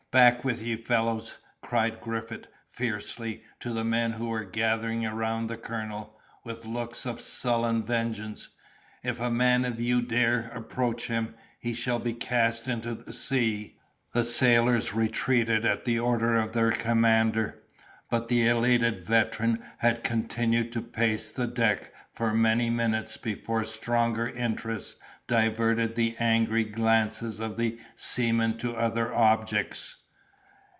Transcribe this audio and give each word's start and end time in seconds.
back 0.11 0.43
with 0.43 0.61
ye, 0.61 0.75
fellows!" 0.75 1.37
cried 1.61 2.01
Griffith, 2.01 2.45
fiercely, 2.69 3.45
to 3.61 3.71
the 3.71 3.85
men 3.85 4.11
who 4.11 4.27
were 4.27 4.43
gathering 4.43 5.05
around 5.05 5.47
the 5.47 5.55
colonel, 5.55 6.19
with 6.43 6.65
looks 6.65 7.05
of 7.05 7.21
sullen 7.21 7.81
vengeance. 7.81 8.49
"If 9.03 9.21
a 9.21 9.31
man 9.31 9.63
of 9.63 9.79
you 9.79 10.01
dare 10.01 10.51
approach 10.53 11.07
him, 11.07 11.35
he 11.61 11.73
shall 11.73 11.97
be 11.99 12.11
cast 12.13 12.67
into 12.67 12.93
the 12.93 13.13
sea." 13.13 13.77
The 14.13 14.25
sailors 14.25 14.93
retreated 14.93 15.63
at 15.63 15.85
the 15.85 15.97
order 15.99 16.35
of 16.35 16.51
their 16.51 16.73
commander; 16.73 17.61
but 18.09 18.27
the 18.27 18.49
elated 18.49 19.05
veteran 19.05 19.63
had 19.77 20.03
continued 20.03 20.73
to 20.73 20.81
pace 20.81 21.31
the 21.31 21.47
deck 21.47 21.89
for 22.11 22.33
many 22.33 22.69
minutes 22.69 23.15
before 23.15 23.63
stronger 23.63 24.27
interests 24.27 24.97
diverted 25.29 25.95
the 25.95 26.17
angry 26.19 26.65
glances 26.65 27.39
of 27.39 27.55
the 27.55 27.79
seamen 27.95 28.57
to 28.57 28.75
other 28.75 29.15
objects. 29.15 29.95